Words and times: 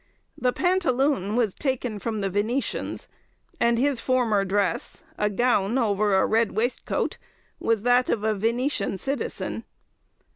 The 0.35 0.51
pantaloon 0.51 1.35
was 1.35 1.53
taken 1.53 1.99
from 1.99 2.21
the 2.21 2.29
Venetians, 2.31 3.07
and 3.59 3.77
his 3.77 3.99
former 3.99 4.43
dress, 4.43 5.03
a 5.15 5.29
gown 5.29 5.77
over 5.77 6.15
a 6.15 6.25
red 6.25 6.53
waistcoat, 6.53 7.19
was 7.59 7.83
that 7.83 8.09
of 8.09 8.23
a 8.23 8.33
Venetian 8.33 8.97
citizen. 8.97 9.63